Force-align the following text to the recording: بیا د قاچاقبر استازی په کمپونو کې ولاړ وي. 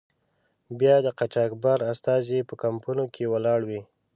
بیا 0.79 0.95
د 1.05 1.07
قاچاقبر 1.17 1.79
استازی 1.93 2.39
په 2.49 2.53
کمپونو 2.63 3.03
کې 3.13 3.23
ولاړ 3.33 3.59
وي. 3.69 3.81